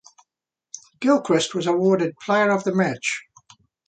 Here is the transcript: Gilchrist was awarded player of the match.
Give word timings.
Gilchrist 0.99 1.53
was 1.53 1.67
awarded 1.67 2.15
player 2.25 2.49
of 2.49 2.63
the 2.63 2.73
match. 2.73 3.21